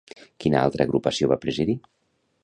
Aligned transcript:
Quina 0.43 0.61
altra 0.61 0.87
agrupació 0.87 1.29
va 1.33 1.37
presidir? 1.43 1.77